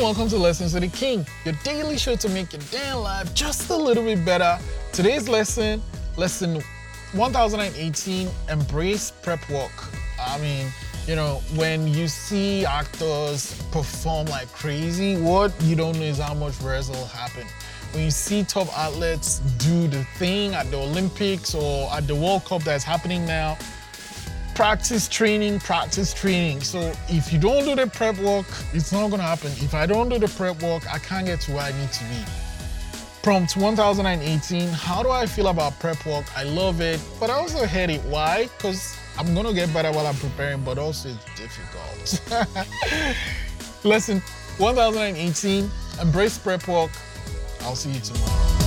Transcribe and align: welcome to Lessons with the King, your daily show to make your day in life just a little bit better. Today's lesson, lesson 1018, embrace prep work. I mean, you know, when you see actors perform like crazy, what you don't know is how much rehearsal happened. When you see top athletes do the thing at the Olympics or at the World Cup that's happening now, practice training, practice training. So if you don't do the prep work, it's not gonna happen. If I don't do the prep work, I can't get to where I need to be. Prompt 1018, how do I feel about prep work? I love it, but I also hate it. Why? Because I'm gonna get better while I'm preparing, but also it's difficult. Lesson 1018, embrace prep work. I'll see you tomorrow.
welcome 0.00 0.28
to 0.28 0.38
Lessons 0.38 0.74
with 0.74 0.82
the 0.82 0.88
King, 0.88 1.24
your 1.44 1.54
daily 1.62 1.96
show 1.96 2.16
to 2.16 2.28
make 2.30 2.52
your 2.52 2.62
day 2.72 2.90
in 2.90 2.96
life 2.96 3.32
just 3.34 3.70
a 3.70 3.76
little 3.76 4.02
bit 4.02 4.24
better. 4.24 4.58
Today's 4.92 5.28
lesson, 5.28 5.80
lesson 6.16 6.60
1018, 7.12 8.28
embrace 8.48 9.12
prep 9.22 9.48
work. 9.48 9.70
I 10.18 10.38
mean, 10.40 10.66
you 11.06 11.14
know, 11.14 11.42
when 11.54 11.86
you 11.86 12.08
see 12.08 12.64
actors 12.64 13.62
perform 13.70 14.26
like 14.26 14.48
crazy, 14.52 15.20
what 15.20 15.52
you 15.62 15.76
don't 15.76 15.96
know 15.98 16.04
is 16.06 16.18
how 16.18 16.34
much 16.34 16.60
rehearsal 16.60 17.06
happened. 17.06 17.50
When 17.92 18.04
you 18.04 18.10
see 18.10 18.42
top 18.42 18.66
athletes 18.76 19.38
do 19.58 19.86
the 19.86 20.02
thing 20.16 20.54
at 20.54 20.70
the 20.70 20.78
Olympics 20.78 21.54
or 21.54 21.88
at 21.92 22.08
the 22.08 22.14
World 22.14 22.44
Cup 22.44 22.62
that's 22.62 22.84
happening 22.84 23.26
now, 23.26 23.56
practice 24.60 25.08
training, 25.08 25.58
practice 25.58 26.12
training. 26.12 26.60
So 26.60 26.92
if 27.08 27.32
you 27.32 27.38
don't 27.38 27.64
do 27.64 27.74
the 27.74 27.86
prep 27.86 28.18
work, 28.18 28.44
it's 28.74 28.92
not 28.92 29.10
gonna 29.10 29.22
happen. 29.22 29.50
If 29.52 29.72
I 29.72 29.86
don't 29.86 30.10
do 30.10 30.18
the 30.18 30.28
prep 30.28 30.62
work, 30.62 30.82
I 30.92 30.98
can't 30.98 31.24
get 31.24 31.40
to 31.42 31.52
where 31.52 31.62
I 31.62 31.72
need 31.72 31.90
to 31.90 32.04
be. 32.04 32.22
Prompt 33.22 33.56
1018, 33.56 34.68
how 34.68 35.02
do 35.02 35.08
I 35.08 35.24
feel 35.24 35.46
about 35.46 35.80
prep 35.80 36.04
work? 36.04 36.26
I 36.36 36.42
love 36.42 36.82
it, 36.82 37.00
but 37.18 37.30
I 37.30 37.36
also 37.36 37.64
hate 37.64 37.88
it. 37.88 38.02
Why? 38.02 38.50
Because 38.58 38.98
I'm 39.18 39.34
gonna 39.34 39.54
get 39.54 39.72
better 39.72 39.92
while 39.92 40.06
I'm 40.06 40.16
preparing, 40.16 40.62
but 40.62 40.76
also 40.76 41.08
it's 41.08 41.24
difficult. 41.40 43.16
Lesson 43.84 44.20
1018, 44.58 45.70
embrace 46.02 46.36
prep 46.36 46.68
work. 46.68 46.90
I'll 47.62 47.74
see 47.74 47.92
you 47.92 48.00
tomorrow. 48.00 48.59